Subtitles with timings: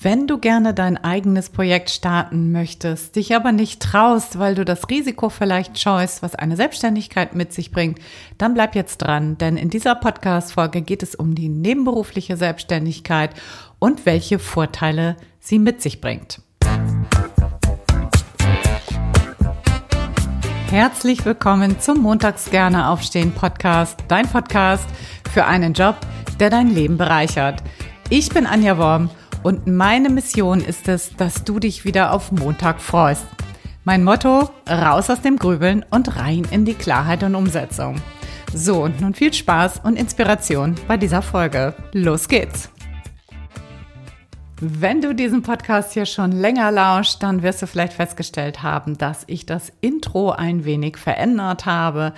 [0.00, 4.88] Wenn du gerne dein eigenes Projekt starten möchtest, dich aber nicht traust, weil du das
[4.88, 7.98] Risiko vielleicht scheust, was eine Selbstständigkeit mit sich bringt,
[8.38, 13.30] dann bleib jetzt dran, denn in dieser Podcast-Folge geht es um die nebenberufliche Selbstständigkeit
[13.80, 16.42] und welche Vorteile sie mit sich bringt.
[20.70, 24.86] Herzlich willkommen zum Montags gerne aufstehen Podcast, dein Podcast
[25.32, 25.96] für einen Job,
[26.38, 27.64] der dein Leben bereichert.
[28.10, 29.10] Ich bin Anja Worm
[29.48, 33.24] und meine Mission ist es, dass du dich wieder auf Montag freust.
[33.82, 37.96] Mein Motto, raus aus dem Grübeln und rein in die Klarheit und Umsetzung.
[38.52, 41.72] So, und nun viel Spaß und Inspiration bei dieser Folge.
[41.92, 42.68] Los geht's!
[44.60, 49.24] Wenn du diesen Podcast hier schon länger lauscht, dann wirst du vielleicht festgestellt haben, dass
[49.28, 52.12] ich das Intro ein wenig verändert habe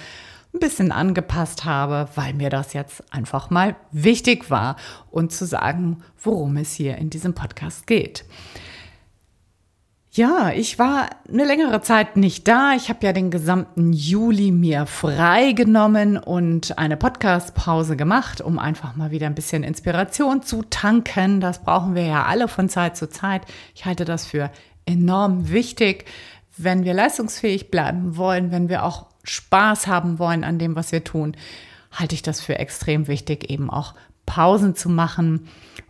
[0.52, 4.76] ein bisschen angepasst habe, weil mir das jetzt einfach mal wichtig war
[5.10, 8.24] und zu sagen, worum es hier in diesem Podcast geht.
[10.12, 12.72] Ja, ich war eine längere Zeit nicht da.
[12.74, 19.12] Ich habe ja den gesamten Juli mir freigenommen und eine Podcast-Pause gemacht, um einfach mal
[19.12, 21.40] wieder ein bisschen Inspiration zu tanken.
[21.40, 23.42] Das brauchen wir ja alle von Zeit zu Zeit.
[23.76, 24.50] Ich halte das für
[24.84, 26.06] enorm wichtig,
[26.56, 31.04] wenn wir leistungsfähig bleiben wollen, wenn wir auch Spaß haben wollen an dem, was wir
[31.04, 31.36] tun,
[31.92, 33.94] halte ich das für extrem wichtig, eben auch
[34.26, 35.48] Pausen zu machen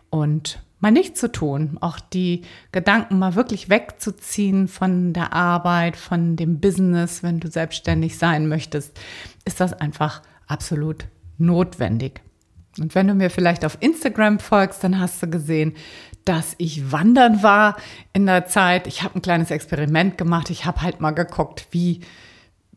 [0.09, 6.35] und mal nichts zu tun, auch die Gedanken mal wirklich wegzuziehen von der Arbeit, von
[6.35, 8.99] dem Business, wenn du selbstständig sein möchtest,
[9.45, 11.05] ist das einfach absolut
[11.37, 12.21] notwendig.
[12.79, 15.73] Und wenn du mir vielleicht auf Instagram folgst, dann hast du gesehen,
[16.25, 17.75] dass ich wandern war
[18.13, 18.87] in der Zeit.
[18.87, 20.49] Ich habe ein kleines Experiment gemacht.
[20.49, 22.01] Ich habe halt mal geguckt, wie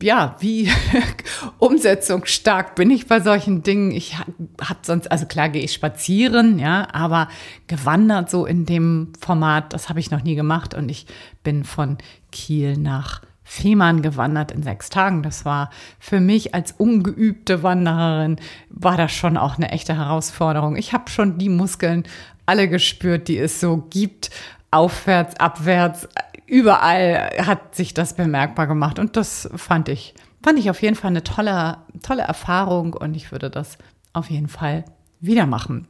[0.01, 0.69] ja, wie
[1.59, 3.91] umsetzungsstark bin ich bei solchen Dingen?
[3.91, 7.29] Ich habe sonst, also klar gehe ich spazieren, ja, aber
[7.67, 11.05] gewandert so in dem Format, das habe ich noch nie gemacht und ich
[11.43, 11.97] bin von
[12.31, 15.23] Kiel nach Fehmarn gewandert in sechs Tagen.
[15.23, 18.37] Das war für mich als ungeübte Wandererin,
[18.69, 20.75] war das schon auch eine echte Herausforderung.
[20.75, 22.03] Ich habe schon die Muskeln
[22.45, 24.29] alle gespürt, die es so gibt.
[24.71, 26.07] Aufwärts, abwärts,
[26.45, 30.13] überall hat sich das bemerkbar gemacht und das fand ich,
[30.43, 33.77] fand ich auf jeden Fall eine tolle, tolle Erfahrung und ich würde das
[34.13, 34.85] auf jeden Fall
[35.19, 35.87] wieder machen.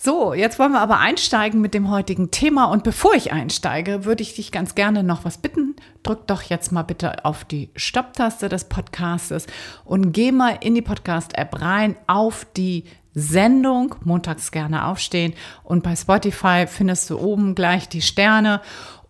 [0.00, 2.66] So, jetzt wollen wir aber einsteigen mit dem heutigen Thema.
[2.66, 5.74] Und bevor ich einsteige, würde ich dich ganz gerne noch was bitten.
[6.04, 9.48] Drück doch jetzt mal bitte auf die Stopptaste des Podcastes
[9.84, 15.34] und geh mal in die Podcast-App rein auf die Sendung, montags gerne aufstehen.
[15.64, 18.60] Und bei Spotify findest du oben gleich die Sterne.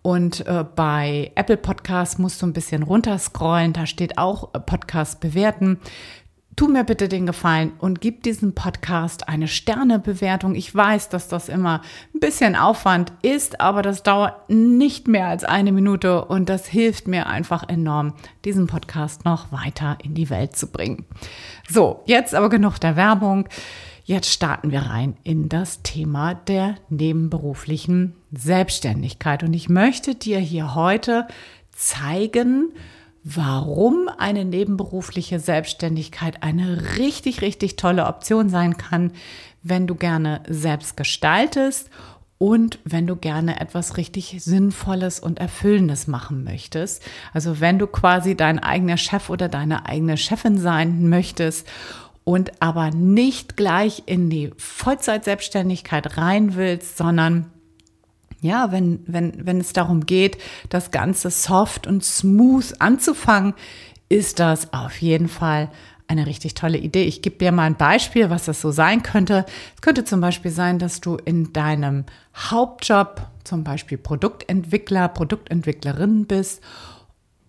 [0.08, 3.74] Und äh, bei Apple Podcasts musst du ein bisschen runterscrollen.
[3.74, 5.80] Da steht auch äh, Podcast bewerten.
[6.56, 10.54] Tu mir bitte den Gefallen und gib diesem Podcast eine Sternebewertung.
[10.54, 11.82] Ich weiß, dass das immer
[12.14, 17.06] ein bisschen Aufwand ist, aber das dauert nicht mehr als eine Minute und das hilft
[17.06, 18.14] mir einfach enorm,
[18.46, 21.04] diesen Podcast noch weiter in die Welt zu bringen.
[21.68, 23.46] So, jetzt aber genug der Werbung.
[24.08, 29.42] Jetzt starten wir rein in das Thema der nebenberuflichen Selbstständigkeit.
[29.42, 31.28] Und ich möchte dir hier heute
[31.72, 32.72] zeigen,
[33.22, 39.12] warum eine nebenberufliche Selbstständigkeit eine richtig, richtig tolle Option sein kann,
[39.62, 41.90] wenn du gerne selbst gestaltest
[42.38, 47.02] und wenn du gerne etwas richtig Sinnvolles und Erfüllendes machen möchtest.
[47.34, 51.66] Also wenn du quasi dein eigener Chef oder deine eigene Chefin sein möchtest
[52.28, 57.50] und aber nicht gleich in die Vollzeitselbstständigkeit rein willst, sondern
[58.42, 60.36] ja, wenn, wenn, wenn es darum geht,
[60.68, 63.54] das Ganze soft und smooth anzufangen,
[64.10, 65.70] ist das auf jeden Fall
[66.06, 67.04] eine richtig tolle Idee.
[67.04, 69.46] Ich gebe dir mal ein Beispiel, was das so sein könnte.
[69.76, 72.04] Es könnte zum Beispiel sein, dass du in deinem
[72.36, 76.62] Hauptjob, zum Beispiel Produktentwickler, Produktentwicklerin bist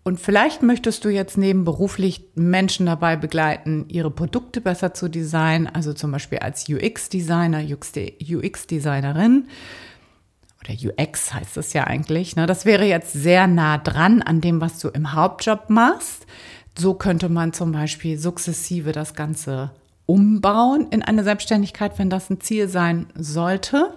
[0.03, 5.93] und vielleicht möchtest du jetzt nebenberuflich Menschen dabei begleiten, ihre Produkte besser zu designen, also
[5.93, 9.47] zum Beispiel als UX-Designer, UX-Designerin
[10.63, 12.35] oder UX heißt es ja eigentlich.
[12.35, 12.45] Ne?
[12.45, 16.25] Das wäre jetzt sehr nah dran an dem, was du im Hauptjob machst.
[16.77, 19.71] So könnte man zum Beispiel sukzessive das Ganze
[20.05, 23.93] umbauen in eine Selbstständigkeit, wenn das ein Ziel sein sollte.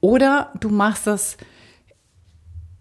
[0.00, 1.36] Oder du machst das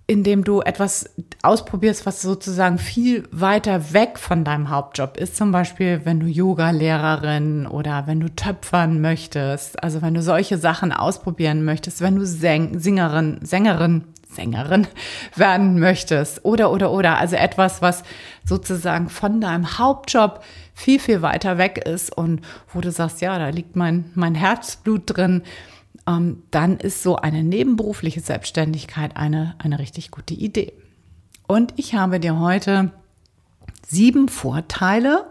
[0.10, 1.08] indem du etwas
[1.44, 5.38] ausprobierst, was sozusagen viel weiter weg von deinem Hauptjob ist.
[5.38, 9.84] Zum Beispiel, wenn du Yoga-Lehrerin oder wenn du töpfern möchtest.
[9.84, 14.88] Also wenn du solche Sachen ausprobieren möchtest, wenn du Säng Sängerin, Sängerin, Sängerin
[15.36, 17.20] werden möchtest oder, oder, oder.
[17.20, 18.02] Also etwas, was
[18.44, 22.42] sozusagen von deinem Hauptjob viel, viel weiter weg ist und
[22.74, 25.44] wo du sagst, ja, da liegt mein, mein Herzblut drin
[26.10, 30.74] ähm, dann ist so eine nebenberufliche Selbstständigkeit eine, eine richtig gute Idee.
[31.48, 32.92] Und ich habe dir heute
[33.88, 35.26] sieben Vorteile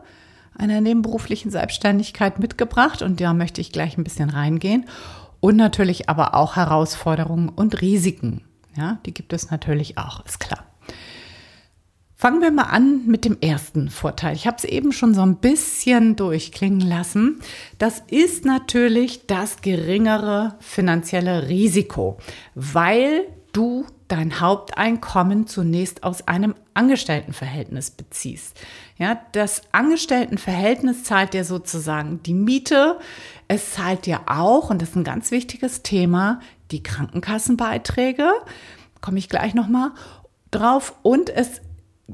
[0.57, 4.87] einer nebenberuflichen Selbstständigkeit mitgebracht und da möchte ich gleich ein bisschen reingehen.
[5.41, 8.43] Und natürlich aber auch Herausforderungen und Risiken.
[8.77, 10.68] Ja, die gibt es natürlich auch, ist klar.
[12.20, 14.35] Fangen wir mal an mit dem ersten Vorteil.
[14.35, 17.38] Ich habe es eben schon so ein bisschen durchklingen lassen.
[17.79, 22.19] Das ist natürlich das geringere finanzielle Risiko,
[22.56, 28.59] weil du dein Haupteinkommen zunächst aus einem Angestelltenverhältnis beziehst.
[28.97, 32.99] Ja, das Angestelltenverhältnis zahlt dir sozusagen die Miete.
[33.47, 36.41] Es zahlt dir auch, und das ist ein ganz wichtiges Thema,
[36.73, 38.29] die Krankenkassenbeiträge.
[39.00, 39.93] Komme ich gleich nochmal
[40.50, 40.94] drauf.
[41.03, 41.61] Und es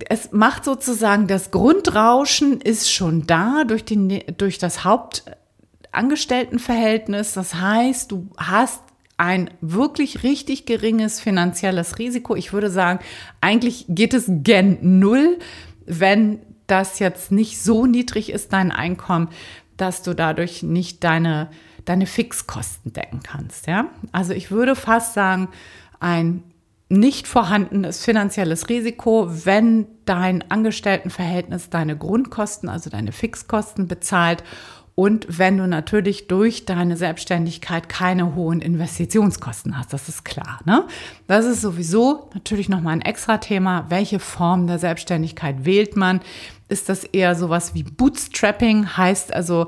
[0.08, 7.32] es macht sozusagen das Grundrauschen ist schon da durch, den, durch das Hauptangestelltenverhältnis.
[7.34, 8.82] Das heißt, du hast
[9.16, 12.34] ein wirklich richtig geringes finanzielles Risiko.
[12.34, 12.98] Ich würde sagen,
[13.40, 15.38] eigentlich geht es gen Null,
[15.86, 19.28] wenn das jetzt nicht so niedrig ist, dein Einkommen,
[19.76, 21.48] dass du dadurch nicht deine,
[21.84, 23.68] deine Fixkosten decken kannst.
[23.68, 23.86] Ja?
[24.10, 25.46] Also ich würde fast sagen,
[26.00, 26.42] ein
[26.98, 34.42] nicht vorhandenes finanzielles Risiko, wenn dein Angestelltenverhältnis deine Grundkosten, also deine Fixkosten bezahlt
[34.96, 40.60] und wenn du natürlich durch deine Selbstständigkeit keine hohen Investitionskosten hast, das ist klar.
[40.66, 40.84] Ne?
[41.26, 43.86] Das ist sowieso natürlich nochmal ein extra Thema.
[43.88, 46.20] Welche Form der Selbstständigkeit wählt man?
[46.68, 48.96] Ist das eher sowas wie Bootstrapping?
[48.96, 49.66] Heißt also,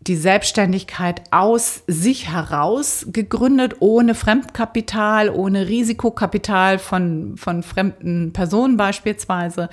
[0.00, 9.68] die Selbstständigkeit aus sich heraus gegründet, ohne Fremdkapital, ohne Risikokapital von, von fremden Personen beispielsweise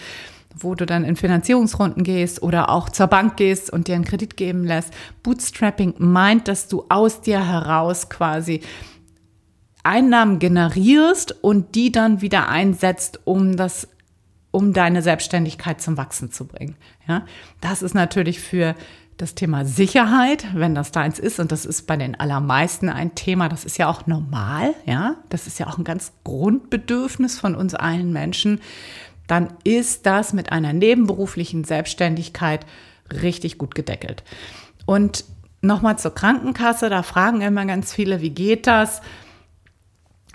[0.60, 4.38] wo du dann in Finanzierungsrunden gehst oder auch zur Bank gehst und dir einen Kredit
[4.38, 4.94] geben lässt.
[5.24, 8.62] Bootstrapping meint, dass du aus dir heraus quasi
[9.84, 13.88] Einnahmen generierst und die dann wieder einsetzt, um das
[14.50, 16.76] um deine Selbstständigkeit zum Wachsen zu bringen.
[17.08, 17.26] Ja,
[17.62, 18.76] das ist natürlich für
[19.18, 23.50] das Thema Sicherheit, wenn das deins ist, und das ist bei den allermeisten ein Thema,
[23.50, 27.74] das ist ja auch normal, ja, das ist ja auch ein ganz Grundbedürfnis von uns
[27.74, 28.62] allen Menschen,
[29.26, 32.66] dann ist das mit einer nebenberuflichen Selbstständigkeit
[33.12, 34.24] richtig gut gedeckelt.
[34.86, 35.26] Und
[35.62, 39.02] nochmal zur Krankenkasse, da fragen immer ganz viele, wie geht das?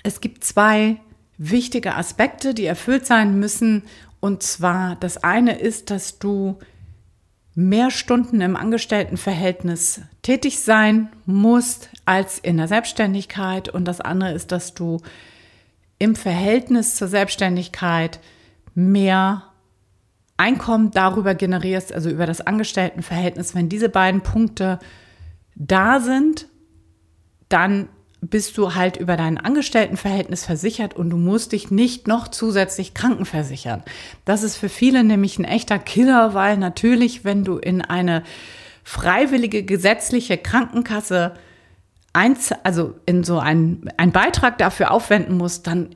[0.03, 0.97] Es gibt zwei
[1.39, 3.85] wichtige Aspekte, die erfüllt sein müssen.
[4.21, 6.59] Und zwar das eine ist, dass du
[7.55, 13.69] mehr Stunden im Angestelltenverhältnis tätig sein musst als in der Selbstständigkeit.
[13.69, 15.01] Und das andere ist, dass du
[15.99, 18.21] im Verhältnis zur Selbstständigkeit
[18.75, 19.45] mehr
[20.39, 24.79] Einkommen darüber generierst, also über das Angestelltenverhältnis, wenn diese beiden Punkte
[25.55, 26.49] da sind,
[27.49, 27.89] dann
[28.23, 33.83] bist du halt über dein Angestelltenverhältnis versichert und du musst dich nicht noch zusätzlich krankenversichern.
[34.25, 38.23] Das ist für viele nämlich ein echter Killer, weil natürlich, wenn du in eine
[38.85, 41.35] freiwillige gesetzliche Krankenkasse
[42.13, 45.91] eins, also in so einen, einen Beitrag dafür aufwenden musst, dann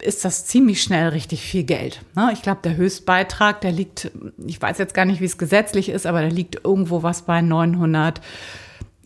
[0.00, 2.02] ist das ziemlich schnell richtig viel Geld.
[2.14, 2.30] Ne?
[2.32, 4.12] Ich glaube, der Höchstbeitrag, der liegt,
[4.46, 7.40] ich weiß jetzt gar nicht, wie es gesetzlich ist, aber der liegt irgendwo was bei
[7.40, 8.20] 900,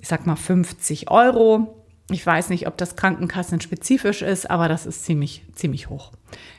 [0.00, 1.85] ich sag mal 50 Euro.
[2.10, 6.12] Ich weiß nicht, ob das krankenkassenspezifisch ist, aber das ist ziemlich, ziemlich hoch.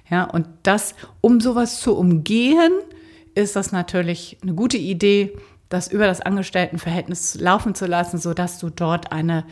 [0.10, 2.72] Ja, und das, um sowas zu umgehen,
[3.34, 5.38] ist das natürlich eine gute Idee,
[5.70, 9.46] das über das Angestelltenverhältnis laufen zu lassen, sodass du dort eine,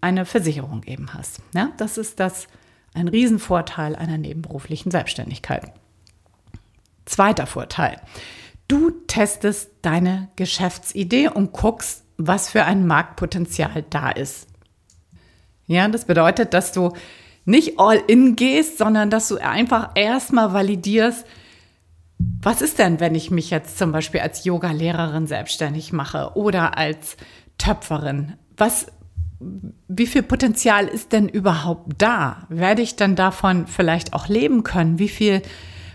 [0.00, 1.40] eine Versicherung eben hast.
[1.54, 2.46] Ja, das ist das,
[2.94, 5.72] ein Riesenvorteil einer nebenberuflichen Selbstständigkeit.
[7.04, 8.00] Zweiter Vorteil.
[8.66, 14.47] Du testest deine Geschäftsidee und guckst, was für ein Marktpotenzial da ist.
[15.68, 16.92] Ja, das bedeutet, dass du
[17.44, 21.24] nicht all in gehst, sondern dass du einfach erstmal validierst,
[22.42, 27.16] was ist denn, wenn ich mich jetzt zum Beispiel als Yoga-Lehrerin selbstständig mache oder als
[27.58, 28.34] Töpferin?
[28.56, 28.86] Was,
[29.88, 32.46] wie viel Potenzial ist denn überhaupt da?
[32.48, 34.98] Werde ich dann davon vielleicht auch leben können?
[34.98, 35.42] Wie viel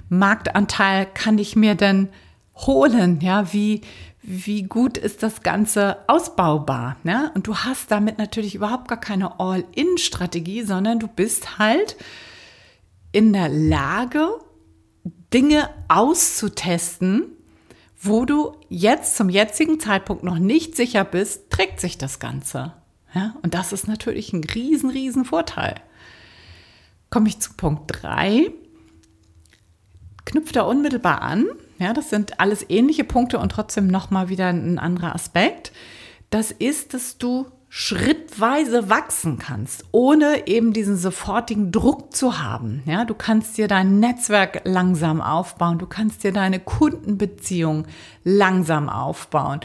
[0.07, 2.09] Marktanteil kann ich mir denn
[2.55, 3.19] holen?
[3.21, 3.81] Ja, wie,
[4.23, 6.95] wie gut ist das Ganze ausbaubar?
[7.03, 7.31] Ne?
[7.35, 11.97] Und du hast damit natürlich überhaupt gar keine All-in-Strategie, sondern du bist halt
[13.11, 14.39] in der Lage,
[15.33, 17.25] Dinge auszutesten,
[17.99, 22.73] wo du jetzt zum jetzigen Zeitpunkt noch nicht sicher bist, trägt sich das Ganze.
[23.13, 25.75] Ja, und das ist natürlich ein riesen, riesen Vorteil.
[27.09, 28.51] Komme ich zu Punkt 3.
[30.25, 31.45] Knüpft da unmittelbar an.
[31.83, 35.73] Ja, das sind alles ähnliche Punkte und trotzdem nochmal wieder ein anderer Aspekt.
[36.29, 42.83] Das ist, dass du schrittweise wachsen kannst, ohne eben diesen sofortigen Druck zu haben.
[42.85, 47.85] Ja, du kannst dir dein Netzwerk langsam aufbauen, du kannst dir deine Kundenbeziehung
[48.23, 49.59] langsam aufbauen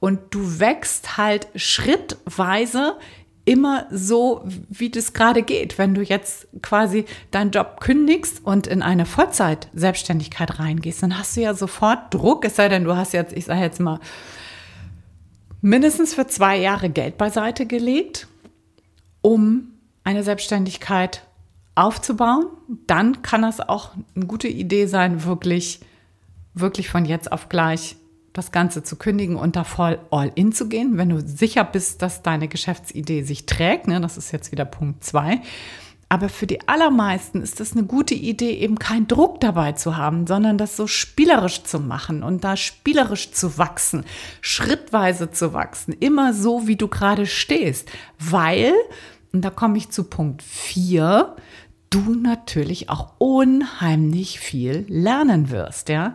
[0.00, 2.96] und du wächst halt schrittweise
[3.44, 5.78] immer so, wie das gerade geht.
[5.78, 11.40] Wenn du jetzt quasi deinen Job kündigst und in eine Vollzeit-Selbstständigkeit reingehst, dann hast du
[11.40, 13.98] ja sofort Druck, es sei denn, du hast jetzt, ich sage jetzt mal,
[15.60, 18.28] mindestens für zwei Jahre Geld beiseite gelegt,
[19.22, 19.72] um
[20.04, 21.22] eine Selbstständigkeit
[21.74, 22.46] aufzubauen.
[22.86, 25.80] Dann kann das auch eine gute Idee sein, wirklich,
[26.54, 27.96] wirklich von jetzt auf gleich
[28.32, 32.02] das Ganze zu kündigen und da voll all in zu gehen, wenn du sicher bist,
[32.02, 33.88] dass deine Geschäftsidee sich trägt.
[33.88, 35.40] Ne, das ist jetzt wieder Punkt zwei.
[36.12, 40.26] Aber für die allermeisten ist es eine gute Idee, eben keinen Druck dabei zu haben,
[40.26, 44.04] sondern das so spielerisch zu machen und da spielerisch zu wachsen,
[44.40, 47.92] schrittweise zu wachsen, immer so, wie du gerade stehst.
[48.18, 48.72] Weil,
[49.32, 51.36] und da komme ich zu Punkt vier,
[51.90, 56.14] du natürlich auch unheimlich viel lernen wirst, ja.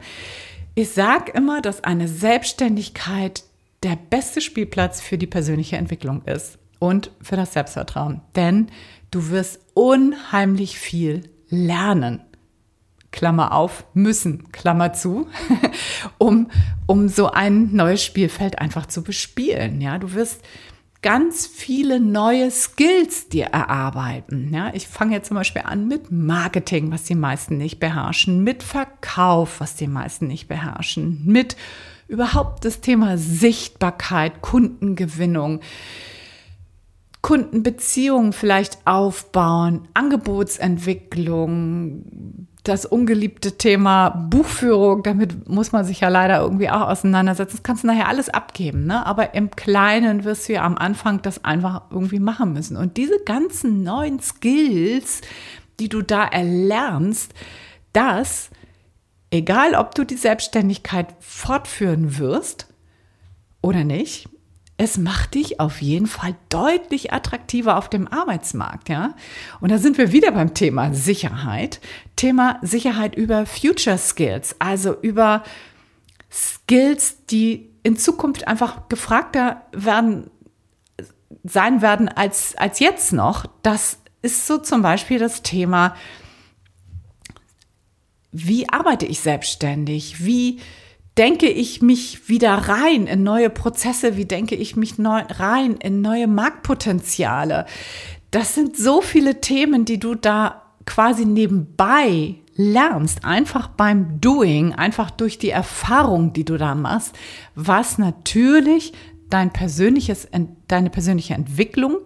[0.76, 3.44] Ich sage immer, dass eine Selbstständigkeit
[3.84, 8.22] der beste Spielplatz für die persönliche Entwicklung ist und für das Selbstvertrauen.
[8.36, 8.68] Denn
[9.16, 12.22] Du wirst unheimlich viel lernen.
[13.12, 15.28] Klammer auf, müssen, Klammer zu,
[16.18, 16.52] um,
[16.86, 19.80] um so ein neues Spielfeld einfach zu bespielen.
[19.80, 20.42] Ja, du wirst
[21.06, 24.52] ganz viele neue Skills dir erarbeiten.
[24.52, 28.64] Ja, ich fange jetzt zum Beispiel an mit Marketing, was die meisten nicht beherrschen, mit
[28.64, 31.58] Verkauf, was die meisten nicht beherrschen, mit
[32.08, 35.60] überhaupt das Thema Sichtbarkeit, Kundengewinnung,
[37.22, 46.70] Kundenbeziehungen vielleicht aufbauen, Angebotsentwicklung, das ungeliebte Thema Buchführung, damit muss man sich ja leider irgendwie
[46.70, 47.58] auch auseinandersetzen.
[47.58, 49.06] Das kannst du nachher alles abgeben, ne?
[49.06, 52.78] Aber im Kleinen wirst du ja am Anfang das einfach irgendwie machen müssen.
[52.78, 55.22] Und diese ganzen neuen Skills,
[55.80, 57.34] die du da erlernst,
[57.94, 58.50] das,
[59.32, 62.68] egal ob du die Selbstständigkeit fortführen wirst
[63.62, 64.30] oder nicht,
[64.78, 69.16] es macht dich auf jeden Fall deutlich attraktiver auf dem Arbeitsmarkt, ja.
[69.62, 71.80] Und da sind wir wieder beim Thema Sicherheit.
[72.18, 75.44] Thema Sicherheit über Future Skills, also über
[76.30, 80.30] Skills, die in Zukunft einfach gefragter werden,
[81.44, 83.46] sein werden als, als jetzt noch.
[83.64, 85.96] Das ist so zum Beispiel das Thema,
[88.34, 90.26] wie arbeite ich selbstständig?
[90.26, 90.60] Wie,
[91.18, 94.18] denke ich mich wieder rein in neue Prozesse?
[94.18, 97.66] Wie denke ich mich neu, rein in neue Marktpotenziale?
[98.32, 105.12] Das sind so viele Themen, die du da quasi nebenbei lernst, einfach beim Doing, einfach
[105.12, 107.16] durch die Erfahrung, die du da machst,
[107.54, 108.94] was natürlich
[109.30, 110.28] dein persönliches,
[110.68, 111.98] deine persönliche Entwicklung,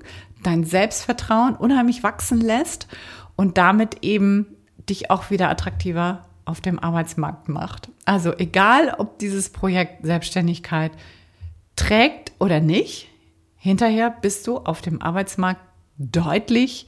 [0.44, 2.88] dein Selbstvertrauen unheimlich wachsen lässt
[3.36, 4.56] und damit eben
[4.90, 7.90] dich auch wieder attraktiver auf dem Arbeitsmarkt macht.
[8.06, 10.92] Also egal, ob dieses Projekt Selbstständigkeit
[11.76, 13.08] trägt oder nicht,
[13.58, 15.62] hinterher bist du auf dem Arbeitsmarkt
[15.98, 16.88] deutlich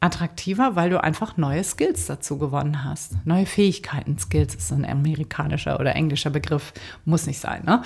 [0.00, 3.16] attraktiver, weil du einfach neue Skills dazu gewonnen hast.
[3.24, 4.18] Neue Fähigkeiten.
[4.18, 6.74] Skills ist ein amerikanischer oder englischer Begriff,
[7.06, 7.64] muss nicht sein.
[7.64, 7.82] Ne?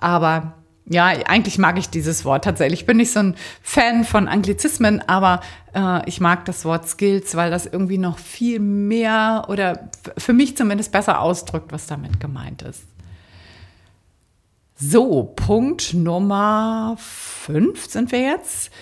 [0.00, 0.54] Aber
[0.86, 2.80] ja, eigentlich mag ich dieses Wort tatsächlich.
[2.80, 5.40] Ich bin nicht so ein Fan von Anglizismen, aber
[5.74, 10.56] äh, ich mag das Wort Skills, weil das irgendwie noch viel mehr oder für mich
[10.56, 12.82] zumindest besser ausdrückt, was damit gemeint ist.
[14.74, 18.72] So, Punkt Nummer fünf sind wir jetzt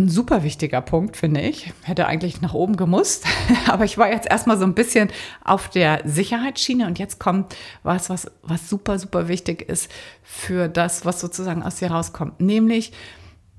[0.00, 1.72] ein super wichtiger Punkt, finde ich.
[1.82, 3.24] Hätte eigentlich nach oben gemusst.
[3.66, 5.10] Aber ich war jetzt erstmal so ein bisschen
[5.44, 9.90] auf der Sicherheitsschiene und jetzt kommt was, was, was super, super wichtig ist
[10.22, 12.40] für das, was sozusagen aus dir rauskommt.
[12.40, 12.92] Nämlich,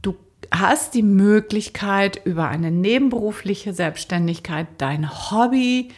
[0.02, 0.16] du
[0.52, 5.90] hast die Möglichkeit, über eine nebenberufliche Selbstständigkeit dein Hobby,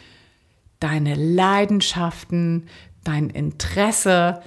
[0.80, 2.68] deine Leidenschaften,
[3.02, 4.42] dein Interesse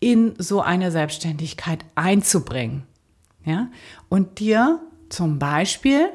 [0.00, 2.84] in so eine Selbstständigkeit einzubringen.
[3.44, 3.70] Ja,
[4.08, 6.10] und dir zum Beispiel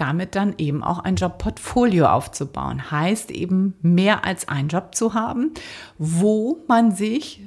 [0.00, 2.90] damit dann eben auch ein Jobportfolio aufzubauen.
[2.90, 5.52] Heißt eben mehr als einen Job zu haben,
[5.98, 7.42] wo man sich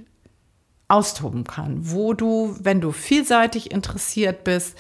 [0.88, 4.78] austoben kann, wo du, wenn du vielseitig interessiert bist,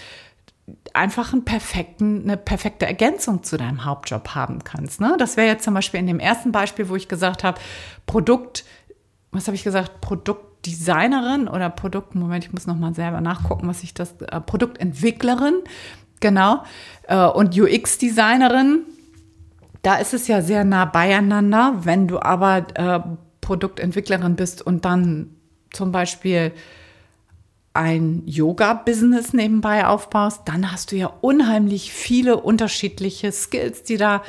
[0.93, 5.01] einfach einen perfekten, eine perfekte Ergänzung zu deinem Hauptjob haben kannst.
[5.01, 5.15] Ne?
[5.17, 7.59] Das wäre jetzt zum Beispiel in dem ersten Beispiel, wo ich gesagt habe,
[8.05, 8.65] Produkt,
[9.31, 9.99] was habe ich gesagt,
[10.63, 15.55] Produktdesignerin oder Produkt, Moment, ich muss nochmal selber nachgucken, was ich das, äh, Produktentwicklerin
[16.19, 16.63] genau,
[17.07, 18.83] äh, und UX-Designerin.
[19.81, 21.73] Da ist es ja sehr nah beieinander.
[21.83, 23.01] Wenn du aber äh,
[23.41, 25.35] Produktentwicklerin bist und dann
[25.73, 26.53] zum Beispiel
[27.73, 34.23] ein Yoga-Business nebenbei aufbaust, dann hast du ja unheimlich viele unterschiedliche Skills, die da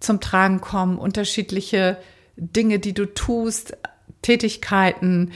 [0.00, 1.98] zum Tragen kommen, unterschiedliche
[2.36, 3.76] Dinge, die du tust,
[4.22, 5.32] Tätigkeiten.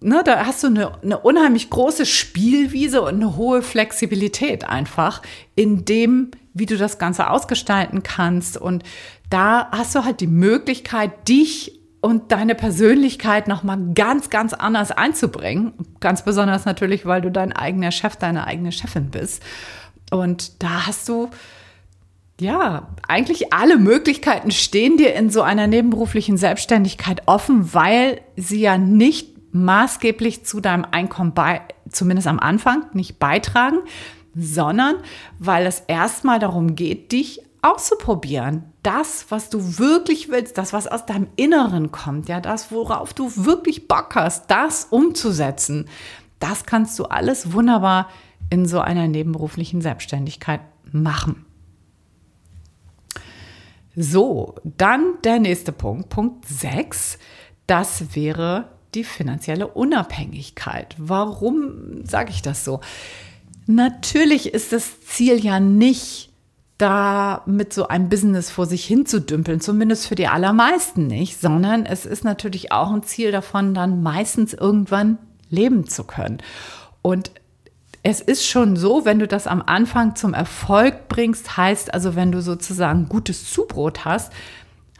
[0.00, 5.22] Ne, da hast du eine, eine unheimlich große Spielwiese und eine hohe Flexibilität einfach
[5.54, 8.56] in dem, wie du das Ganze ausgestalten kannst.
[8.56, 8.82] Und
[9.30, 15.72] da hast du halt die Möglichkeit, dich und deine Persönlichkeit nochmal ganz, ganz anders einzubringen.
[15.98, 19.42] Ganz besonders natürlich, weil du dein eigener Chef, deine eigene Chefin bist.
[20.10, 21.30] Und da hast du,
[22.40, 28.76] ja, eigentlich alle Möglichkeiten stehen dir in so einer nebenberuflichen Selbstständigkeit offen, weil sie ja
[28.76, 33.78] nicht maßgeblich zu deinem Einkommen bei, zumindest am Anfang, nicht beitragen,
[34.34, 34.96] sondern
[35.38, 38.64] weil es erstmal darum geht, dich auszuprobieren.
[38.82, 43.32] Das, was du wirklich willst, das, was aus deinem Inneren kommt, ja, das, worauf du
[43.34, 45.88] wirklich Bock hast, das umzusetzen,
[46.38, 48.10] das kannst du alles wunderbar
[48.50, 50.60] in so einer nebenberuflichen Selbstständigkeit
[50.92, 51.45] machen.
[53.96, 57.18] So, dann der nächste Punkt, Punkt 6.
[57.66, 60.94] Das wäre die finanzielle Unabhängigkeit.
[60.98, 62.80] Warum sage ich das so?
[63.66, 66.30] Natürlich ist das Ziel ja nicht,
[66.78, 71.40] da mit so einem Business vor sich hin zu dümpeln, zumindest für die allermeisten nicht,
[71.40, 75.16] sondern es ist natürlich auch ein Ziel davon, dann meistens irgendwann
[75.48, 76.38] leben zu können.
[77.00, 77.30] Und
[78.08, 82.30] es ist schon so, wenn du das am Anfang zum Erfolg bringst, heißt also, wenn
[82.30, 84.32] du sozusagen gutes Zubrot hast,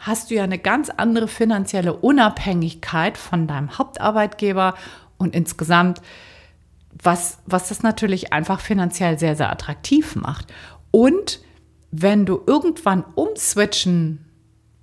[0.01, 4.75] hast du ja eine ganz andere finanzielle Unabhängigkeit von deinem Hauptarbeitgeber
[5.19, 6.03] und insgesamt,
[7.01, 10.53] was, was das natürlich einfach finanziell sehr, sehr attraktiv macht.
[10.91, 11.39] Und
[11.93, 14.25] wenn du irgendwann umswitchen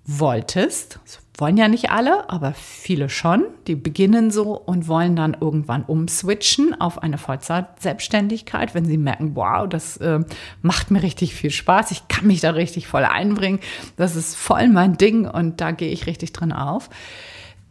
[0.05, 1.01] wolltest,
[1.37, 6.79] wollen ja nicht alle, aber viele schon, die beginnen so und wollen dann irgendwann umswitchen
[6.79, 10.19] auf eine Vollzeit-Selbstständigkeit, wenn sie merken, wow, das äh,
[10.61, 13.59] macht mir richtig viel Spaß, ich kann mich da richtig voll einbringen,
[13.95, 16.89] das ist voll mein Ding und da gehe ich richtig drin auf,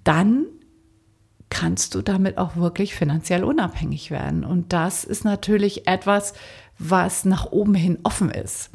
[0.02, 0.46] dann
[1.48, 4.42] kannst du damit auch wirklich finanziell unabhängig werden.
[4.42, 6.32] Und das ist natürlich etwas,
[6.78, 8.70] was nach oben hin offen ist.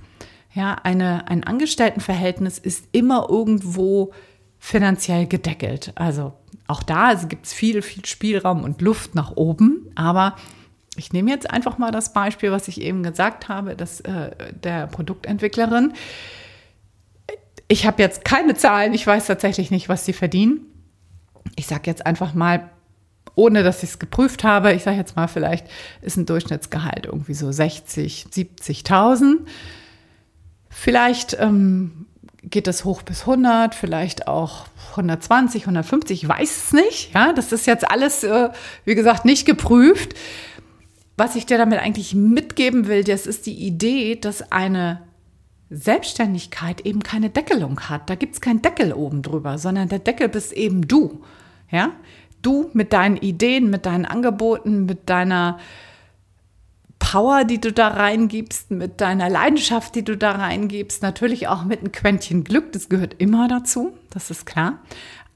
[0.53, 4.13] Ja, eine, ein Angestelltenverhältnis ist immer irgendwo
[4.59, 5.91] finanziell gedeckelt.
[5.95, 6.33] Also
[6.67, 9.89] auch da also gibt es viel, viel Spielraum und Luft nach oben.
[9.95, 10.35] Aber
[10.97, 14.87] ich nehme jetzt einfach mal das Beispiel, was ich eben gesagt habe, dass äh, der
[14.87, 15.93] Produktentwicklerin.
[17.67, 20.61] Ich habe jetzt keine Zahlen, ich weiß tatsächlich nicht, was sie verdienen.
[21.55, 22.69] Ich sage jetzt einfach mal,
[23.35, 25.67] ohne dass ich es geprüft habe, ich sage jetzt mal, vielleicht
[26.01, 29.45] ist ein Durchschnittsgehalt irgendwie so 60, 70.000.
[30.69, 32.07] Vielleicht ähm,
[32.49, 37.13] geht das hoch bis 100, vielleicht auch 120, 150, ich weiß es nicht.
[37.13, 38.49] Ja, das ist jetzt alles, äh,
[38.85, 40.13] wie gesagt, nicht geprüft.
[41.17, 45.01] Was ich dir damit eigentlich mitgeben will, das ist die Idee, dass eine
[45.69, 48.09] Selbstständigkeit eben keine Deckelung hat.
[48.09, 51.23] Da gibt es keinen Deckel oben drüber, sondern der Deckel bist eben du.
[51.69, 51.91] Ja,
[52.41, 55.59] du mit deinen Ideen, mit deinen Angeboten, mit deiner
[57.09, 61.81] Power, die du da reingibst, mit deiner Leidenschaft, die du da reingibst, natürlich auch mit
[61.81, 64.79] ein Quäntchen Glück, das gehört immer dazu, das ist klar.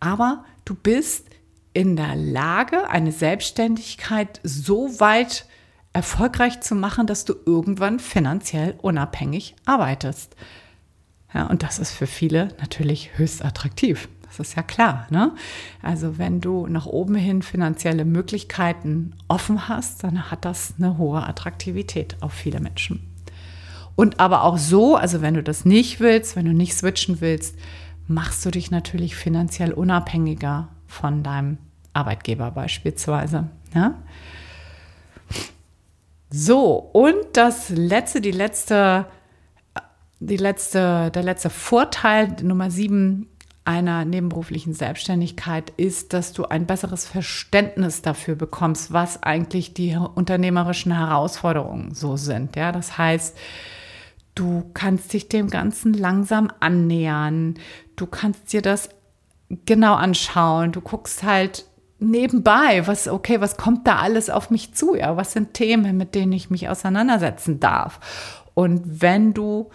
[0.02, 1.28] Aber du bist
[1.72, 5.46] in der Lage, eine Selbstständigkeit so weit
[5.94, 10.36] erfolgreich zu machen, dass du irgendwann finanziell unabhängig arbeitest.
[11.34, 14.10] Ja, und das ist für viele natürlich höchst attraktiv.
[14.38, 15.08] Das ist ja klar.
[15.10, 15.34] Ne?
[15.82, 21.22] Also wenn du nach oben hin finanzielle Möglichkeiten offen hast, dann hat das eine hohe
[21.28, 23.08] Attraktivität auf viele Menschen.
[23.96, 27.58] Und aber auch so, also wenn du das nicht willst, wenn du nicht switchen willst,
[28.08, 31.58] machst du dich natürlich finanziell unabhängiger von deinem
[31.94, 33.50] Arbeitgeber beispielsweise.
[33.76, 33.96] Ja?
[36.30, 39.06] So, und das letzte, die letzte,
[40.22, 43.28] die letzte, der letzte Vorteil, Nummer sieben,
[43.64, 50.98] einer nebenberuflichen Selbstständigkeit ist, dass du ein besseres Verständnis dafür bekommst, was eigentlich die unternehmerischen
[50.98, 52.56] Herausforderungen so sind.
[52.56, 53.38] Ja, das heißt,
[54.34, 57.56] du kannst dich dem Ganzen langsam annähern.
[57.96, 58.90] Du kannst dir das
[59.66, 60.72] genau anschauen.
[60.72, 61.66] Du guckst halt
[62.00, 64.96] nebenbei, was, okay, was kommt da alles auf mich zu?
[64.96, 68.00] Ja, was sind Themen, mit denen ich mich auseinandersetzen darf?
[68.56, 69.70] Und wenn du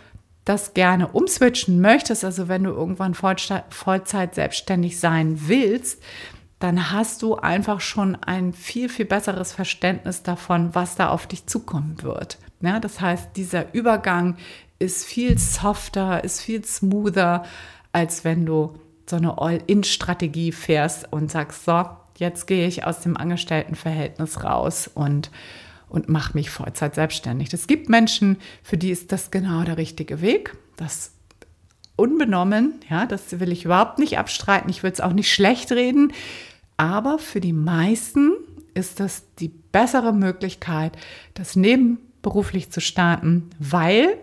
[0.47, 6.03] das gerne umswitchen möchtest, also wenn du irgendwann Vollzeit selbstständig sein willst,
[6.61, 11.47] dann hast du einfach schon ein viel, viel besseres Verständnis davon, was da auf dich
[11.47, 12.39] zukommen wird.
[12.61, 14.37] Ja, das heißt, dieser Übergang
[14.79, 17.45] ist viel softer, ist viel smoother,
[17.93, 21.85] als wenn du so eine All-in-Strategie fährst und sagst, so,
[22.19, 25.31] jetzt gehe ich aus dem Angestelltenverhältnis raus und,
[25.89, 27.53] und mache mich Vollzeit selbstständig.
[27.53, 30.57] Es gibt Menschen, für die ist das genau der richtige Weg.
[30.77, 31.13] Das
[31.97, 34.69] unbenommen, ja, das will ich überhaupt nicht abstreiten.
[34.69, 36.13] Ich will es auch nicht schlecht reden.
[36.77, 38.33] Aber für die meisten
[38.75, 40.97] ist das die bessere Möglichkeit,
[41.33, 44.19] das nebenberuflich zu starten, weil,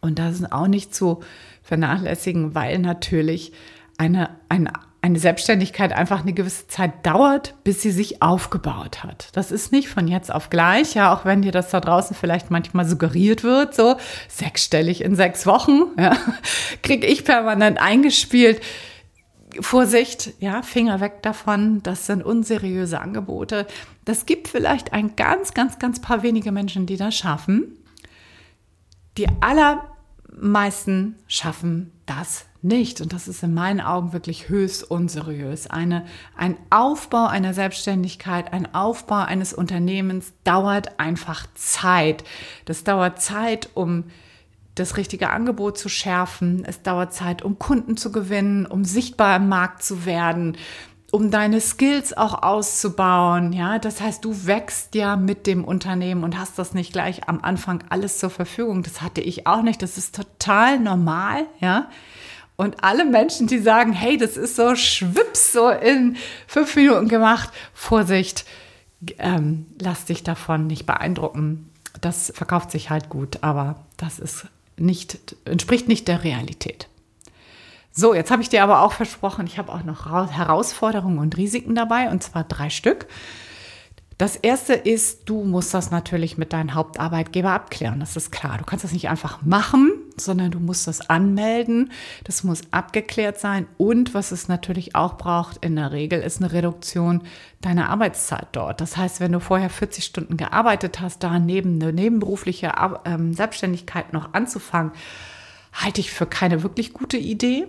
[0.00, 1.20] und das ist auch nicht zu
[1.62, 3.52] vernachlässigen, weil natürlich
[3.98, 4.72] eine, eine,
[5.06, 9.28] eine Selbstständigkeit einfach eine gewisse Zeit dauert, bis sie sich aufgebaut hat.
[9.32, 12.50] Das ist nicht von jetzt auf gleich, ja, auch wenn dir das da draußen vielleicht
[12.50, 13.96] manchmal suggeriert wird, so
[14.28, 16.16] sechsstellig in sechs Wochen, ja,
[16.82, 18.60] kriege ich permanent eingespielt
[19.60, 23.66] Vorsicht, ja, Finger weg davon, das sind unseriöse Angebote.
[24.04, 27.78] Das gibt vielleicht ein ganz, ganz, ganz paar wenige Menschen, die das schaffen.
[29.16, 33.00] Die allermeisten schaffen das nicht.
[33.00, 35.66] Und das ist in meinen Augen wirklich höchst unseriös.
[35.68, 42.24] Eine, ein Aufbau einer Selbstständigkeit, ein Aufbau eines Unternehmens dauert einfach Zeit.
[42.64, 44.04] Das dauert Zeit, um
[44.76, 46.64] das richtige Angebot zu schärfen.
[46.64, 50.56] Es dauert Zeit, um Kunden zu gewinnen, um sichtbar im Markt zu werden,
[51.10, 53.52] um deine Skills auch auszubauen.
[53.52, 57.40] Ja, das heißt, du wächst ja mit dem Unternehmen und hast das nicht gleich am
[57.40, 58.82] Anfang alles zur Verfügung.
[58.82, 59.80] Das hatte ich auch nicht.
[59.82, 61.46] Das ist total normal.
[61.60, 61.88] Ja.
[62.56, 66.16] Und alle Menschen, die sagen, hey, das ist so schwips, so in
[66.46, 68.46] fünf Minuten gemacht, Vorsicht,
[69.18, 71.70] ähm, lass dich davon nicht beeindrucken.
[72.00, 74.46] Das verkauft sich halt gut, aber das ist
[74.78, 76.88] nicht, entspricht nicht der Realität.
[77.92, 81.74] So, jetzt habe ich dir aber auch versprochen, ich habe auch noch Herausforderungen und Risiken
[81.74, 83.06] dabei, und zwar drei Stück.
[84.18, 88.00] Das erste ist, du musst das natürlich mit deinem Hauptarbeitgeber abklären.
[88.00, 88.56] Das ist klar.
[88.58, 91.90] Du kannst das nicht einfach machen, sondern du musst das anmelden.
[92.24, 93.66] Das muss abgeklärt sein.
[93.78, 97.22] Und was es natürlich auch braucht in der Regel, ist eine Reduktion
[97.60, 98.80] deiner Arbeitszeit dort.
[98.80, 102.72] Das heißt, wenn du vorher 40 Stunden gearbeitet hast, da neben eine nebenberufliche
[103.04, 104.92] ähm, Selbstständigkeit noch anzufangen,
[105.72, 107.66] halte ich für keine wirklich gute Idee,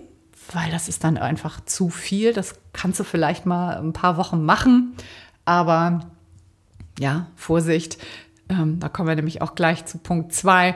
[0.54, 2.34] weil das ist dann einfach zu viel.
[2.34, 4.96] Das kannst du vielleicht mal ein paar Wochen machen,
[5.46, 6.12] aber
[7.00, 7.98] ja, Vorsicht,
[8.50, 10.76] ähm, da kommen wir nämlich auch gleich zu Punkt 2.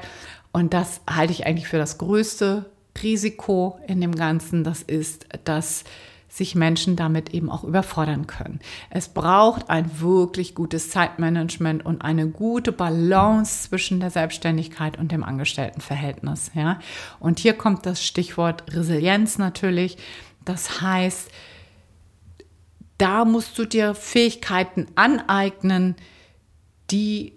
[0.52, 2.70] Und das halte ich eigentlich für das größte
[3.02, 4.64] Risiko in dem Ganzen.
[4.64, 5.84] Das ist, dass
[6.32, 8.62] sich Menschen damit eben auch überfordern können.
[8.90, 15.26] Es braucht ein wirklich gutes Zeitmanagement und eine gute Balance zwischen der Selbstständigkeit und dem
[15.26, 16.52] Angestelltenverhältnis.
[16.56, 16.80] Ja?
[17.20, 19.98] Und hier kommt das Stichwort Resilienz natürlich.
[20.46, 21.30] Das heißt,
[22.98, 25.96] da musst du dir Fähigkeiten aneignen,
[26.92, 27.34] die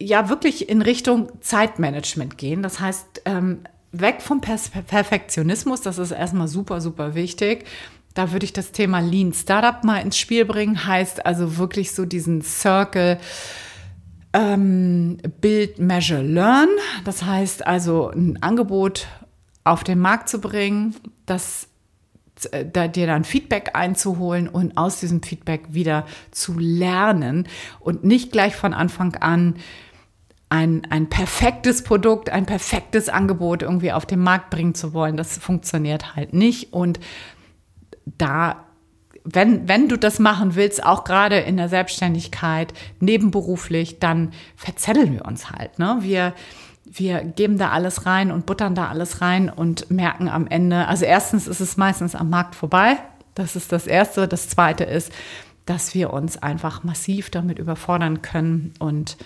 [0.00, 2.62] ja wirklich in Richtung Zeitmanagement gehen.
[2.62, 3.60] Das heißt, ähm,
[3.92, 7.66] weg vom Perfektionismus, das ist erstmal super, super wichtig.
[8.14, 10.86] Da würde ich das Thema Lean Startup mal ins Spiel bringen.
[10.86, 13.18] Heißt also wirklich so diesen Circle
[14.32, 16.68] ähm, Build, Measure, Learn.
[17.04, 19.06] Das heißt also ein Angebot
[19.64, 21.68] auf den Markt zu bringen, das
[22.50, 27.46] äh, da, dir dann Feedback einzuholen und aus diesem Feedback wieder zu lernen
[27.78, 29.56] und nicht gleich von Anfang an
[30.50, 35.16] ein, ein perfektes Produkt, ein perfektes Angebot irgendwie auf den Markt bringen zu wollen.
[35.16, 36.72] Das funktioniert halt nicht.
[36.72, 36.98] Und
[38.04, 38.64] da,
[39.24, 45.24] wenn, wenn du das machen willst, auch gerade in der Selbstständigkeit, nebenberuflich, dann verzetteln wir
[45.24, 45.78] uns halt.
[45.78, 45.98] Ne?
[46.00, 46.34] Wir,
[46.84, 51.04] wir geben da alles rein und buttern da alles rein und merken am Ende, also
[51.04, 52.96] erstens ist es meistens am Markt vorbei.
[53.36, 54.26] Das ist das Erste.
[54.26, 55.12] Das Zweite ist,
[55.64, 58.74] dass wir uns einfach massiv damit überfordern können.
[58.80, 59.16] Und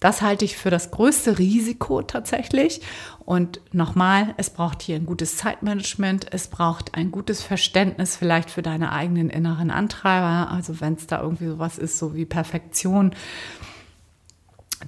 [0.00, 2.80] das halte ich für das größte Risiko tatsächlich.
[3.24, 6.26] Und nochmal, es braucht hier ein gutes Zeitmanagement.
[6.32, 10.50] Es braucht ein gutes Verständnis vielleicht für deine eigenen inneren Antreiber.
[10.50, 13.14] Also wenn es da irgendwie sowas ist, so wie Perfektion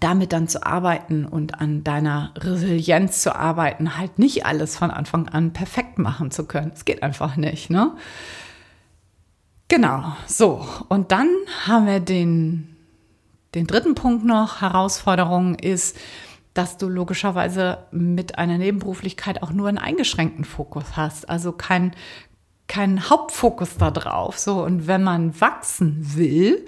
[0.00, 5.28] damit dann zu arbeiten und an deiner Resilienz zu arbeiten, halt nicht alles von Anfang
[5.28, 6.72] an perfekt machen zu können.
[6.74, 7.92] Es geht einfach nicht, ne?
[9.68, 10.66] Genau, so.
[10.88, 11.28] Und dann
[11.66, 12.71] haben wir den,
[13.54, 14.60] den dritten Punkt noch.
[14.60, 15.96] Herausforderung ist,
[16.54, 21.28] dass du logischerweise mit einer Nebenberuflichkeit auch nur einen eingeschränkten Fokus hast.
[21.28, 21.92] Also kein,
[22.68, 24.38] kein Hauptfokus da drauf.
[24.38, 26.66] So, und wenn man wachsen will,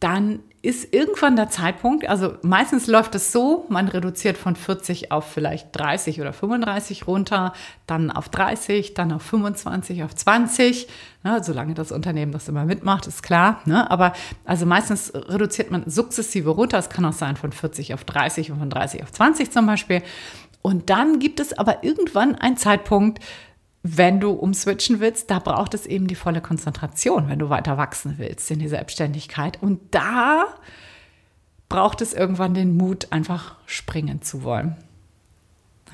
[0.00, 5.30] dann ist irgendwann der Zeitpunkt, also meistens läuft es so, man reduziert von 40 auf
[5.30, 7.52] vielleicht 30 oder 35 runter,
[7.86, 10.88] dann auf 30, dann auf 25, auf 20,
[11.22, 13.60] ne, solange das Unternehmen das immer mitmacht, ist klar.
[13.66, 13.88] Ne?
[13.88, 14.12] Aber
[14.44, 18.58] also meistens reduziert man sukzessive runter, es kann auch sein von 40 auf 30 und
[18.58, 20.02] von 30 auf 20 zum Beispiel.
[20.60, 23.20] Und dann gibt es aber irgendwann einen Zeitpunkt,
[23.82, 28.14] wenn du umswitchen willst, da braucht es eben die volle Konzentration, wenn du weiter wachsen
[28.18, 29.62] willst in die Selbstständigkeit.
[29.62, 30.46] Und da
[31.68, 34.76] braucht es irgendwann den Mut, einfach springen zu wollen.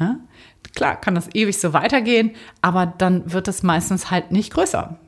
[0.00, 0.16] Ja?
[0.74, 4.98] Klar, kann das ewig so weitergehen, aber dann wird es meistens halt nicht größer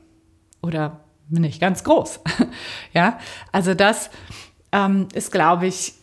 [0.61, 2.21] oder nicht ganz groß.
[2.93, 3.19] ja,
[3.51, 4.09] also das
[4.71, 5.93] ähm, ist, glaube ich,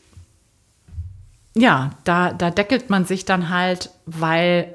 [1.57, 4.75] ja, da, da deckelt man sich dann halt, weil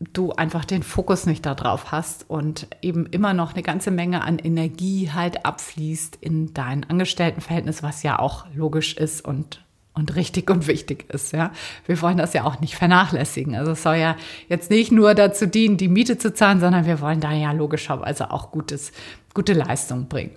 [0.00, 4.38] du einfach den Fokus nicht darauf hast und eben immer noch eine ganze Menge an
[4.38, 10.68] Energie halt abfließt in dein Angestelltenverhältnis, was ja auch logisch ist und und richtig und
[10.68, 11.50] wichtig ist, ja.
[11.84, 13.56] Wir wollen das ja auch nicht vernachlässigen.
[13.56, 14.14] Also es soll ja
[14.48, 18.30] jetzt nicht nur dazu dienen, die Miete zu zahlen, sondern wir wollen da ja logischerweise
[18.30, 18.92] auch gutes,
[19.34, 20.30] gute Leistung bringen.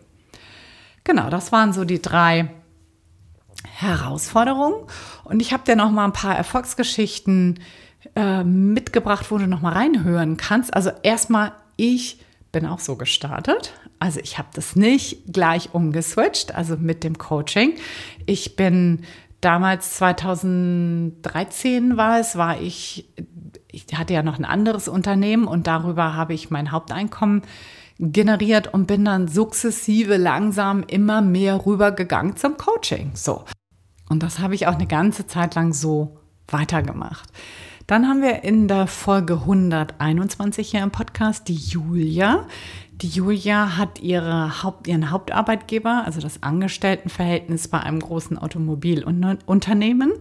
[1.03, 2.49] Genau, das waren so die drei
[3.63, 4.87] Herausforderungen.
[5.25, 7.59] Und ich habe dir noch mal ein paar Erfolgsgeschichten
[8.15, 10.73] äh, mitgebracht, wo du noch mal reinhören kannst.
[10.73, 12.19] Also erstmal, ich
[12.51, 13.73] bin auch so gestartet.
[13.99, 17.75] Also ich habe das nicht gleich umgeswitcht, also mit dem Coaching.
[18.25, 19.03] Ich bin
[19.41, 23.09] damals 2013 war es, war ich,
[23.71, 27.43] ich hatte ja noch ein anderes Unternehmen und darüber habe ich mein Haupteinkommen
[27.99, 33.11] generiert und bin dann sukzessive langsam immer mehr rübergegangen zum Coaching.
[33.13, 33.45] So.
[34.09, 37.29] Und das habe ich auch eine ganze Zeit lang so weitergemacht.
[37.91, 42.47] Dann haben wir in der Folge 121 hier im Podcast die Julia.
[42.93, 50.13] Die Julia hat ihre Haupt, ihren Hauptarbeitgeber, also das Angestelltenverhältnis bei einem großen Automobilunternehmen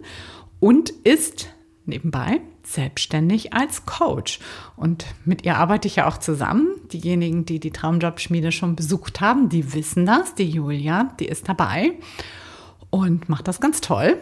[0.59, 1.51] und ist
[1.87, 4.41] nebenbei selbstständig als Coach.
[4.75, 6.73] Und mit ihr arbeite ich ja auch zusammen.
[6.93, 10.35] Diejenigen, die die Traumjobschmiede schon besucht haben, die wissen das.
[10.35, 11.93] Die Julia, die ist dabei
[12.91, 14.19] und macht das ganz toll.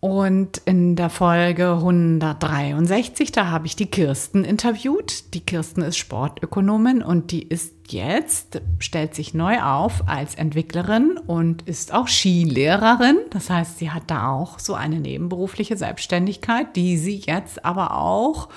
[0.00, 5.34] Und in der Folge 163, da habe ich die Kirsten interviewt.
[5.34, 11.68] Die Kirsten ist Sportökonomin und die ist jetzt, stellt sich neu auf als Entwicklerin und
[11.68, 13.18] ist auch Skilehrerin.
[13.28, 18.48] Das heißt, sie hat da auch so eine nebenberufliche Selbstständigkeit, die sie jetzt aber auch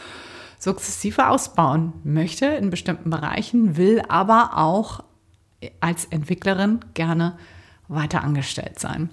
[0.60, 5.04] sukzessive ausbauen möchte in bestimmten Bereichen, will aber auch
[5.82, 7.38] als Entwicklerin gerne
[7.90, 9.10] weiter angestellt sein.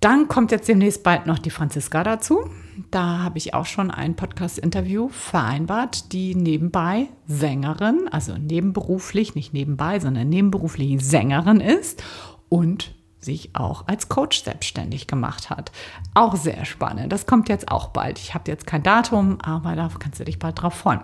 [0.00, 2.48] Dann kommt jetzt demnächst bald noch die Franziska dazu.
[2.92, 9.98] Da habe ich auch schon ein Podcast-Interview vereinbart, die nebenbei Sängerin, also nebenberuflich, nicht nebenbei,
[9.98, 12.04] sondern nebenberuflich Sängerin ist
[12.48, 15.72] und sich auch als Coach selbstständig gemacht hat.
[16.14, 17.12] Auch sehr spannend.
[17.12, 18.18] Das kommt jetzt auch bald.
[18.20, 21.00] Ich habe jetzt kein Datum, aber da kannst du dich bald drauf freuen.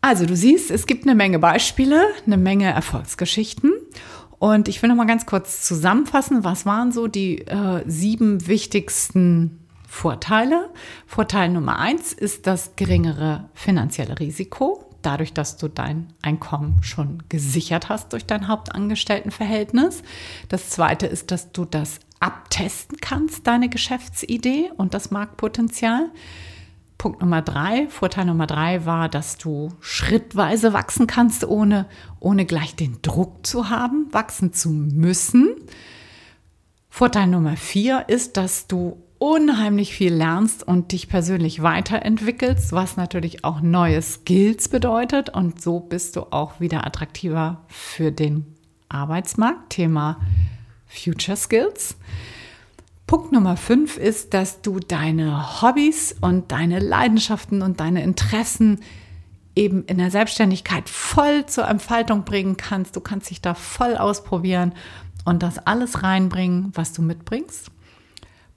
[0.00, 3.72] Also du siehst, es gibt eine Menge Beispiele, eine Menge Erfolgsgeschichten.
[4.42, 9.60] Und ich will noch mal ganz kurz zusammenfassen, was waren so die äh, sieben wichtigsten
[9.86, 10.68] Vorteile.
[11.06, 17.88] Vorteil Nummer eins ist das geringere finanzielle Risiko, dadurch, dass du dein Einkommen schon gesichert
[17.88, 20.02] hast durch dein Hauptangestelltenverhältnis.
[20.48, 26.10] Das zweite ist, dass du das abtesten kannst, deine Geschäftsidee und das Marktpotenzial.
[27.02, 31.86] Punkt Nummer drei, Vorteil Nummer drei war, dass du schrittweise wachsen kannst, ohne,
[32.20, 35.48] ohne gleich den Druck zu haben, wachsen zu müssen.
[36.88, 43.42] Vorteil Nummer vier ist, dass du unheimlich viel lernst und dich persönlich weiterentwickelst, was natürlich
[43.42, 45.28] auch neue Skills bedeutet.
[45.28, 48.46] Und so bist du auch wieder attraktiver für den
[48.88, 49.70] Arbeitsmarkt.
[49.70, 50.20] Thema
[50.86, 51.96] Future Skills.
[53.06, 58.80] Punkt Nummer fünf ist, dass du deine Hobbys und deine Leidenschaften und deine Interessen
[59.54, 62.96] eben in der Selbstständigkeit voll zur Entfaltung bringen kannst.
[62.96, 64.74] Du kannst dich da voll ausprobieren
[65.24, 67.70] und das alles reinbringen, was du mitbringst.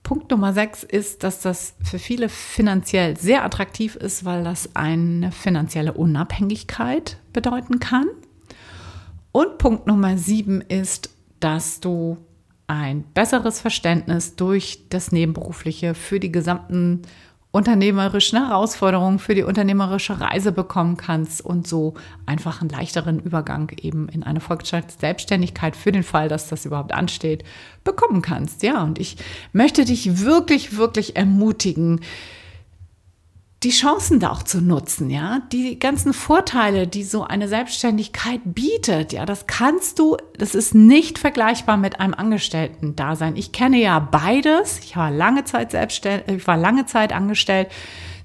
[0.02, 5.32] Punkt Nummer sechs ist, dass das für viele finanziell sehr attraktiv ist, weil das eine
[5.32, 8.06] finanzielle Unabhängigkeit bedeuten kann.
[9.32, 12.18] Und Punkt Nummer sieben ist, dass du
[12.66, 17.02] ein besseres Verständnis durch das Nebenberufliche für die gesamten
[17.56, 21.94] unternehmerischen Herausforderungen, für die unternehmerische Reise bekommen kannst und so
[22.26, 27.44] einfach einen leichteren Übergang eben in eine Volksselbstständigkeit für den Fall, dass das überhaupt ansteht,
[27.82, 28.62] bekommen kannst.
[28.62, 29.16] Ja, und ich
[29.52, 32.00] möchte dich wirklich, wirklich ermutigen,
[33.62, 39.14] die Chancen da auch zu nutzen, ja, die ganzen Vorteile, die so eine Selbstständigkeit bietet,
[39.14, 43.34] ja, das kannst du, das ist nicht vergleichbar mit einem Angestellten-Dasein.
[43.36, 44.80] Ich kenne ja beides.
[44.80, 47.68] Ich war lange Zeit selbstständig, ich war lange Zeit angestellt,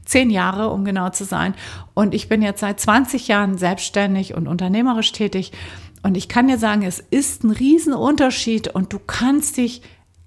[0.06, 1.56] zehn Jahre, um genau zu sein.
[1.94, 5.54] Und ich bin jetzt seit 20 Jahren selbstständig und unternehmerisch tätig.
[6.04, 9.82] Und ich kann dir sagen, es ist ein Riesenunterschied und du kannst dich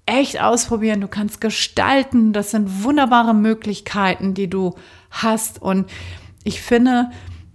[0.05, 2.33] echt ausprobieren, du kannst gestalten.
[2.33, 4.75] Das sind wunderbare Möglichkeiten, die du
[5.11, 5.61] hast.
[5.61, 5.89] Und
[6.43, 7.09] ich finde,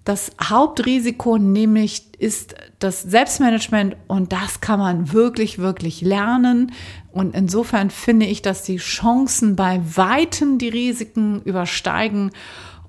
[0.05, 6.73] das Hauptrisiko nämlich ist das Selbstmanagement und das kann man wirklich, wirklich lernen.
[7.13, 12.31] Und insofern finde ich, dass die Chancen bei Weitem die Risiken übersteigen.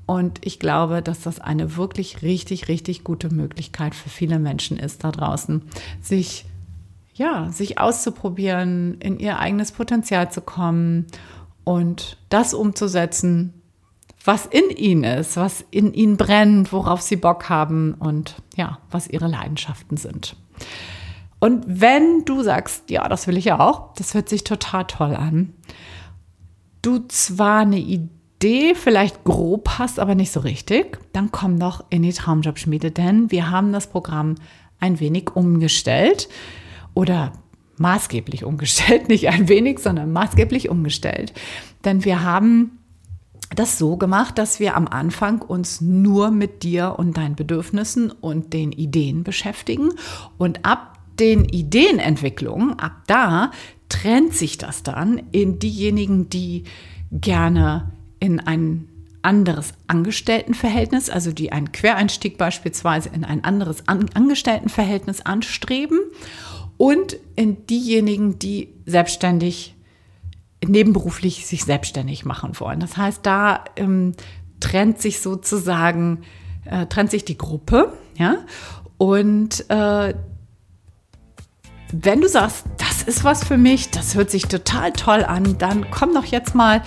[0.05, 5.03] Und ich glaube, dass das eine wirklich richtig, richtig gute Möglichkeit für viele Menschen ist
[5.03, 5.61] da draußen,
[6.01, 6.45] sich,
[7.21, 11.05] ja, sich auszuprobieren, in ihr eigenes Potenzial zu kommen
[11.63, 13.53] und das umzusetzen,
[14.25, 19.07] was in ihnen ist, was in ihnen brennt, worauf sie Bock haben und ja, was
[19.07, 20.35] ihre Leidenschaften sind.
[21.39, 25.53] Und wenn du sagst, ja, das will ich auch, das hört sich total toll an,
[26.81, 32.01] du zwar eine Idee vielleicht grob hast, aber nicht so richtig, dann komm doch in
[32.01, 34.35] die Traumjobschmiede, denn wir haben das Programm
[34.79, 36.27] ein wenig umgestellt
[36.93, 37.33] oder
[37.77, 41.33] maßgeblich umgestellt, nicht ein wenig, sondern maßgeblich umgestellt.
[41.83, 42.77] Denn wir haben
[43.55, 48.53] das so gemacht, dass wir am Anfang uns nur mit dir und deinen Bedürfnissen und
[48.53, 49.89] den Ideen beschäftigen
[50.37, 53.51] und ab den Ideenentwicklungen, ab da
[53.89, 56.63] trennt sich das dann in diejenigen, die
[57.11, 58.87] gerne in ein
[59.21, 65.99] anderes Angestelltenverhältnis, also die einen Quereinstieg beispielsweise in ein anderes Angestelltenverhältnis anstreben
[66.81, 69.75] und in diejenigen, die selbstständig
[70.67, 72.79] nebenberuflich sich selbstständig machen wollen.
[72.79, 74.13] Das heißt, da ähm,
[74.59, 76.23] trennt sich sozusagen,
[76.65, 78.37] äh, trennt sich die Gruppe, ja,
[78.97, 80.15] und äh,
[81.91, 85.85] wenn du sagst, das ist was für mich, das hört sich total toll an, dann
[85.91, 86.81] komm doch jetzt mal,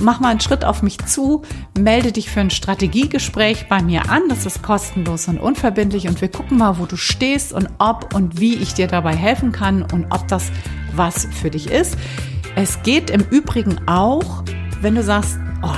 [0.00, 1.42] mach mal einen Schritt auf mich zu,
[1.78, 4.22] melde dich für ein Strategiegespräch bei mir an.
[4.28, 8.40] Das ist kostenlos und unverbindlich und wir gucken mal, wo du stehst und ob und
[8.40, 10.50] wie ich dir dabei helfen kann und ob das
[10.94, 11.96] was für dich ist.
[12.56, 14.42] Es geht im Übrigen auch,
[14.80, 15.68] wenn du sagst, oh,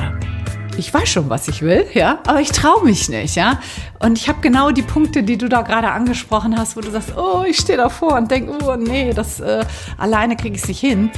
[0.77, 3.61] ich weiß schon, was ich will, ja, aber ich traue mich nicht, ja.
[3.99, 7.15] Und ich habe genau die Punkte, die du da gerade angesprochen hast, wo du sagst,
[7.17, 9.65] oh, ich stehe davor und denke, oh nee, das äh,
[9.99, 11.11] alleine kriege ich es nicht hin.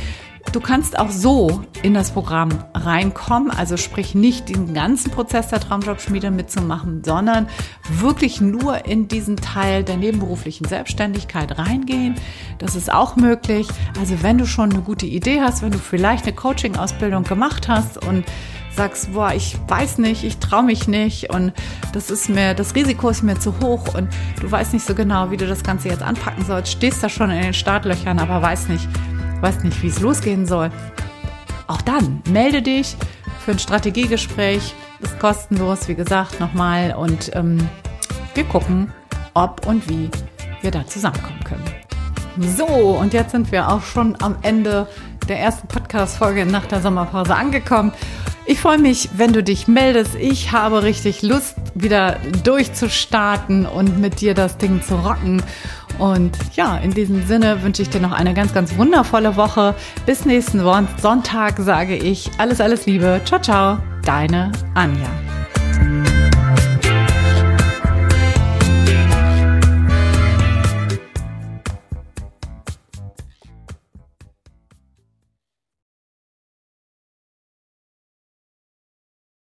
[0.53, 5.59] Du kannst auch so in das Programm reinkommen, also sprich nicht den ganzen Prozess der
[5.59, 7.49] Traumjobschmiede mitzumachen, sondern
[7.91, 12.15] wirklich nur in diesen Teil der nebenberuflichen Selbstständigkeit reingehen.
[12.59, 13.67] Das ist auch möglich.
[13.99, 18.05] Also wenn du schon eine gute Idee hast, wenn du vielleicht eine Coaching-Ausbildung gemacht hast
[18.07, 18.25] und
[18.75, 21.53] sagst, boah, ich weiß nicht, ich traue mich nicht und
[21.93, 24.09] das ist mir, das Risiko ist mir zu hoch und
[24.41, 27.31] du weißt nicht so genau, wie du das Ganze jetzt anpacken sollst, stehst da schon
[27.31, 28.89] in den Startlöchern, aber weißt nicht,
[29.45, 30.71] weißt nicht, wie es losgehen soll,
[31.67, 32.97] auch dann melde dich
[33.45, 34.75] für ein Strategiegespräch.
[35.01, 36.95] Ist kostenlos, wie gesagt, nochmal.
[36.97, 37.59] Und ähm,
[38.33, 38.91] wir gucken,
[39.35, 40.09] ob und wie
[40.63, 41.65] wir da zusammenkommen können.
[42.57, 44.89] So, und jetzt sind wir auch schon am Ende
[45.29, 47.93] der ersten Podcast-Folge nach der Sommerpause angekommen.
[48.47, 50.15] Ich freue mich, wenn du dich meldest.
[50.15, 55.43] Ich habe richtig Lust, wieder durchzustarten und mit dir das Ding zu rocken.
[55.99, 59.75] Und ja, in diesem Sinne wünsche ich dir noch eine ganz, ganz wundervolle Woche.
[60.07, 60.61] Bis nächsten
[61.01, 63.21] Sonntag sage ich alles, alles Liebe.
[63.25, 63.79] Ciao, ciao.
[64.05, 65.34] Deine Anja.